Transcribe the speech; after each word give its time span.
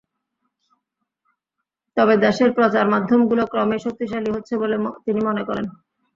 তবে 1.97 2.13
দেশের 2.17 2.49
প্রচার 2.57 2.85
মাধ্যমগুলো 2.93 3.43
ক্রমেই 3.47 3.83
শক্তিশালী 3.85 4.29
হচ্ছে 4.31 4.53
বলে 4.61 4.75
তিনি 5.05 5.19
মনে 5.27 5.43
করেন। 5.47 5.65